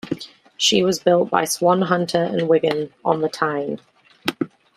She 0.57 0.81
was 0.81 0.97
built 1.03 1.29
by 1.29 1.45
Swan 1.45 1.83
Hunter 1.83 2.23
and 2.23 2.49
Wigham 2.49 2.91
on 3.05 3.21
the 3.21 3.29
Tyne. 3.29 3.79